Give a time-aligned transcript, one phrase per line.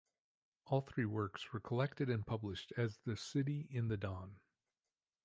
[0.65, 4.39] All three works were collected and published as the "City in the Dawn".